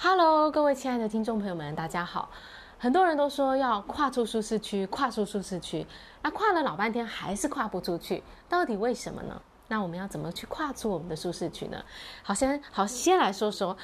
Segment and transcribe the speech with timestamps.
[0.00, 2.30] Hello，各位亲爱的听众朋友们，大家好。
[2.78, 5.84] 很多人都说要跨出舒适区，跨出舒适区，
[6.22, 9.42] 那跨了老半天还是跨不出去，到底为什么呢？
[9.66, 11.82] 那我们要怎么去跨出我们的舒适区呢？
[12.22, 13.76] 好，先好，先来说说，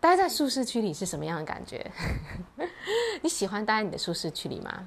[0.00, 1.90] 待在舒适区里是什么样的感觉？
[3.22, 4.86] 你喜欢待在你的舒适区里吗？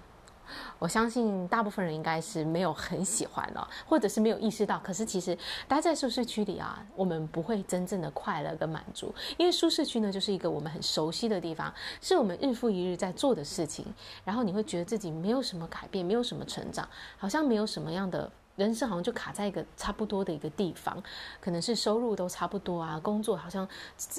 [0.80, 4.80] 我相信大部分人应该是没有很喜欢哦，或者是没有意识到。
[4.84, 5.38] 可是其实
[5.68, 13.86] 待在舒适区里啊，我们不会真正的快乐跟满足，因为舒适区呢就是一个我们很熟悉的地方，是我们日复一日在做的事情。
[14.23, 21.02] 然后你会觉得自己没有什么改变，没有什么成长，好像没有什么样的人生，好像就卡在一个差不多的一个地方，
[21.39, 23.67] 可能是收入都差不多啊，工作好像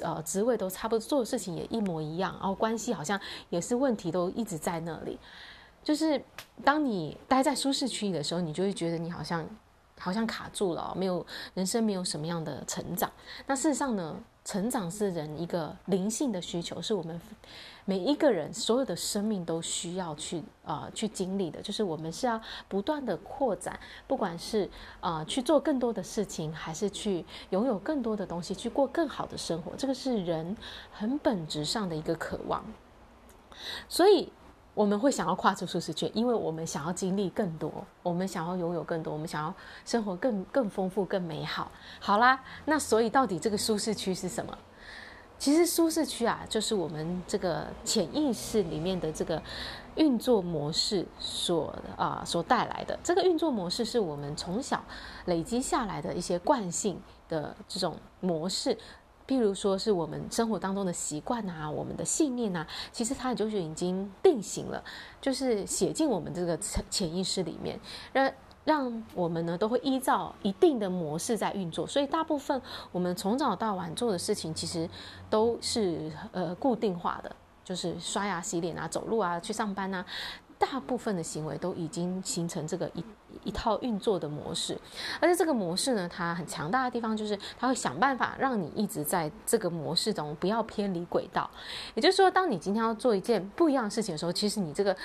[0.02, 3.20] 呃职位都差不多，做的事情也一模一样，然后关系好像
[3.50, 5.18] 也是问题都一直在那里。
[5.88, 6.22] 就是
[6.62, 9.42] 当你待在舒适区里的时候，你就会觉得你好像
[9.98, 11.24] 好像卡住了，没有
[11.54, 13.10] 人生没有什么样的成长。
[13.46, 14.14] 那事实上呢，
[14.44, 17.18] 成长是人一个灵性的需求，是我们
[17.86, 21.62] 每一个人所有的生命都需要去啊、呃、去经历的。
[21.62, 24.68] 就是我们是要不断的扩展，不管是
[25.00, 29.72] 啊、呃、去做更多的事情，还是去拥有更多的东西，去过更好的生活。
[29.74, 30.54] 这个是人
[30.92, 32.62] 很本质上的一个渴望，
[33.88, 34.30] 所以。
[34.78, 39.52] 我们会想要跨出舒适圈，因为我们想要经历更多，我们想要拥有更多，我们想要
[39.84, 41.68] 生活更更丰富、更美好。
[41.98, 44.56] 好啦，那所以到底这个舒适区是什么？
[45.36, 49.42] 其实舒适区啊，就是我们这个潜意识里面的这个
[49.96, 52.96] 运作模式所啊、所带来的。
[53.02, 54.80] 这个运作模式是我们从小
[55.24, 58.78] 累积下来的一些惯性的这种模式。
[59.28, 64.82] 譬如说是我们生活当中的习惯啊，我们的信念啊，其实它就是已经定型了，
[65.20, 67.78] 就是写进我们这个潜潜意识里面，
[68.14, 68.32] 让
[68.64, 71.86] 让我们呢都会依照一定的模式在运作。
[71.86, 74.88] 所以大部分我们从早到晚做的事情，其实
[75.28, 80.04] 都是呃固定化的，就是刷牙、洗脸啊、走路啊、去上班啊。
[80.58, 83.04] 大部分的行为都已经形成这个一
[83.44, 84.78] 一套运作的模式，
[85.20, 91.48] 而且这个模式呢，它很强大的地方就是它会想办法让你一直在这个模式中不要偏离轨道。
[91.94, 94.96] 也就是说，当你今天要做一件不一样的事情的时候，其实你这个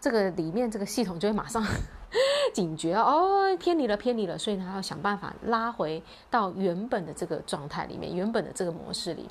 [0.00, 1.64] 这个里面这个系统就会马上
[2.54, 9.28] 警觉哦，偏离了，偏离了，所以它要想办法拉回到原本的这个状态里面，原本的这个模式里。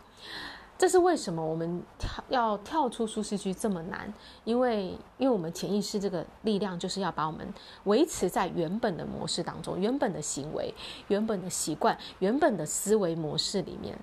[0.79, 4.11] 这是为什么我们跳要跳出舒适区这么难？
[4.45, 7.45] 因为，因为我们潜意识这个力量就是要把我们
[7.83, 10.73] 维持在原本的模式当中，原本的行为、
[11.09, 13.99] 原本的习惯、原本的思维模式里面。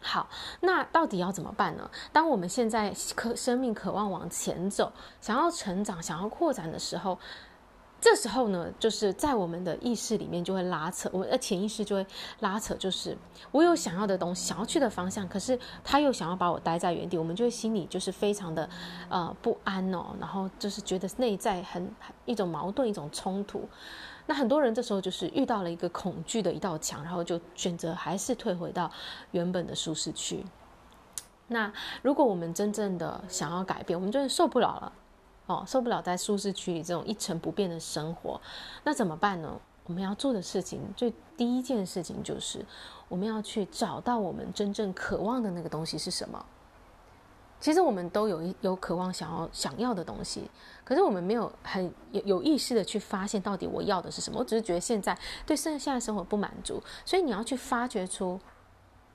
[0.00, 0.28] 好，
[0.62, 1.88] 那到底要怎么办呢？
[2.12, 7.16] 当我们现在渴生命渴望往前走，想要成长、想要扩展的时候。
[8.04, 12.06] 这时候呢，就是在我们的意识里面就会拉扯，我们的潜意识就会
[12.40, 13.16] 拉扯，就是
[13.50, 18.68] 我有想要的东西，想要去的方向，可是他又想要把我待在原地，我们就会心里就是非常的
[19.08, 21.90] 呃不安哦，然后就是觉得内在很
[22.26, 23.66] 一种矛盾，一种冲突。
[24.26, 28.90] 那很多人这时候就是遇到了一个恐惧的一道墙，然后就选择还是退回到
[29.30, 30.44] 原本的舒适区。
[31.48, 31.72] 那
[32.02, 34.92] 如果我们真正的想要改变，我们真的受不了了。
[35.46, 38.40] 哦，受不了在舒适区里这种一成不变的生活，
[38.82, 39.60] 那怎么办呢？
[39.86, 42.64] 我们要做的事情，最第一件事情就是，
[43.06, 46.42] 我们要去找到我们真正渴望的那个东西是什么。
[47.60, 50.50] 其实我们都有一有渴望想要想要的东西，
[50.84, 54.38] 可是我们没有很有有意识的去发现到底我要的是什么。
[54.38, 58.40] 我只是觉得现在对现现在生活不满足，所以你要去发掘出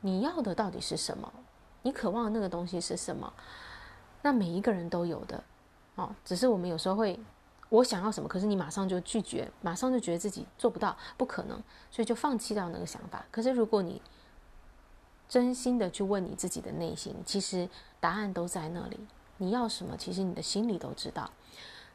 [0.02, 1.34] 你要的到底是什么，
[1.82, 3.34] 你渴望的那个东西是什么。
[4.22, 5.44] 那每一个人都有的。
[6.00, 7.20] 哦，只是我们有时候会，
[7.68, 11.62] 我想要什么，可是你马上就拒绝，马上就觉得自己做不到，不可能，
[11.92, 13.26] 所以就放弃掉那个想法。
[13.30, 14.02] 可是如果你
[15.28, 17.68] 真心的去问你自己的内心，其实
[18.00, 18.98] 答案都在那里。
[19.36, 21.30] 你要什么，其实你的心里都知道。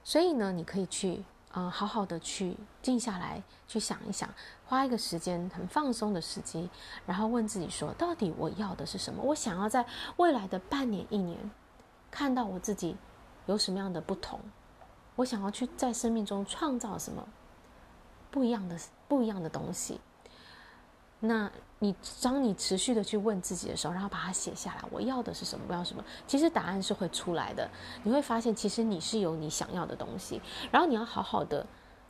[0.05, 4.29] 所以呢，你可以去，呃，好好的去静下来，去想一想，
[4.67, 6.69] 花一个时间很放松的时机，
[7.07, 9.23] 然后问自己说，到底我要的是什么？
[9.23, 9.87] 我想要在
[10.19, 11.51] 未来的半年、一年，
[12.11, 12.97] 看到我自己。
[13.47, 14.41] 有什么样的不同？
[15.17, 17.27] 我想要去在生命中创造什么
[18.31, 18.77] 不一样的、
[19.07, 20.01] 不一样的东西。
[21.21, 25.67] 那你当你持续的去问自己的时候，然后把它写下来，我要的是什么？
[25.67, 26.05] 不要什么？
[26.27, 27.71] 其实答案是会出来的。
[28.03, 30.43] 你会发现，其实你是有你想要的东西。
[30.71, 31.67] 然后你要好好的、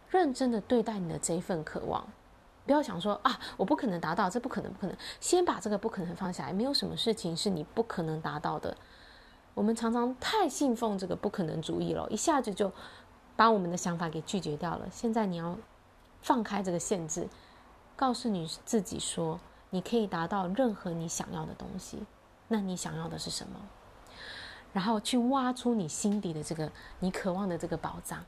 [0.08, 2.04] 认真的对待你的这一份渴望，
[2.66, 4.96] 不要想说啊，我不可能达到，这不可能，不可能。
[5.20, 8.76] 先把这个不可能放下来，没有什么事情是你不可能达到的。
[9.54, 12.70] 我们常常太信奉这个不可能主义了，一下子就
[13.36, 14.88] 把我们的想法给拒绝掉了。
[14.90, 15.56] 现在你要
[16.22, 17.28] 放开这个限制，
[17.96, 19.38] 告诉你自己说，
[19.70, 22.02] 你可以达到任何你想要的东西，
[22.48, 23.60] 那你想要的是什么？
[24.72, 28.24] 然后去挖出你心底的这个你渴望的这个宝藏。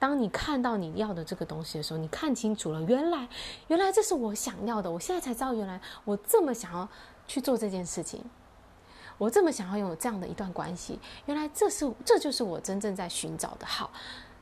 [0.00, 3.28] 当你看到你要的这个东西的时候，你看清楚了，原来，
[3.68, 4.90] 原来这是我想要的。
[4.90, 6.88] 我现在才知道，原来我这么想要
[7.28, 8.24] 去做这件事情，
[9.18, 10.98] 我这么想要拥有这样的一段关系。
[11.26, 13.66] 原来这是，这就是我真正在寻找的。
[13.66, 13.90] 好，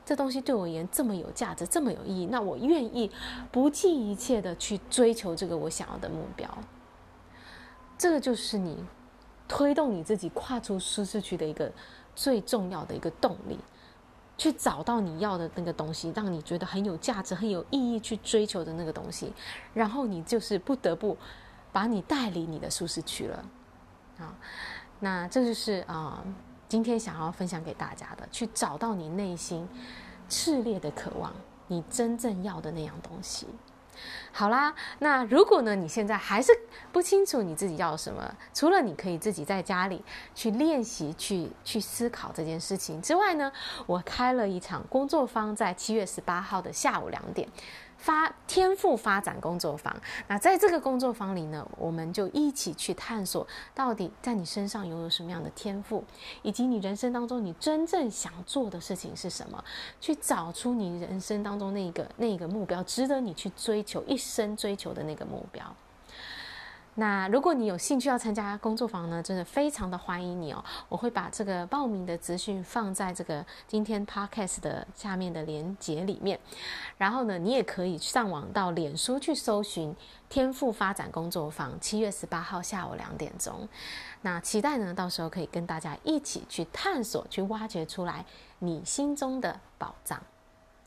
[0.05, 3.11] 这东西对我而言这么有价值，这么有意义，那我愿意
[3.51, 6.49] 不计一切的去追求这个我想要的目标。
[7.97, 8.83] 这个就是你
[9.47, 11.71] 推动你自己跨出舒适区的一个
[12.15, 13.59] 最重要的一个动力。
[14.37, 19.31] 去找到你要的那个东西，让你觉得很有价值、很有意义去追求的那个东西，
[19.71, 21.15] 然后你就是不得不
[21.71, 23.45] 把你带离你的舒适区了。
[24.21, 24.33] 啊，
[24.99, 26.23] 那这就是啊，
[26.69, 29.67] 今天想要分享给大家的，去找到你内心
[30.29, 31.33] 炽烈的渴望，
[31.67, 33.47] 你真正要的那样东西。
[34.31, 36.51] 好啦，那如果呢，你现在还是
[36.91, 40.01] 不清楚你自己要什么，除了你可以自己在家里
[40.33, 43.51] 去练习、去去思考这件事情之外呢，
[43.85, 47.47] 我开了一场工作坊，在七月十八号的下午两点。
[48.01, 49.95] 发天赋发展工作坊，
[50.27, 56.03] 那在这个工作坊里呢，我们就一起去探索，到底在你身上拥有什么样的天赋，
[56.41, 59.63] 以及你人生当中你真正想做的事情是什么，
[59.99, 65.63] 去找出你人生当中那个那个目标，值得你去追求一生追求的那个目标。
[66.95, 70.63] 那如果你有兴趣要参加工作坊呢，真的非常的欢迎你哦！
[70.89, 76.37] 我会把这个报名的资讯放在这个今天 podcast 的下面的链接里面，
[76.97, 79.95] 然后呢，你也可以上网到脸书去搜寻
[80.27, 83.67] “天赋发展工作坊”，七月十八号下午两点钟。
[84.21, 88.25] 那期待呢，到时候可以跟大家一起去探索，去挖掘出来
[88.59, 90.21] 你心中的宝藏。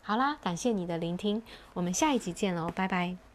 [0.02, 1.42] 好啦，感谢你的聆听，
[1.72, 3.33] 我们下一集见喽，拜拜。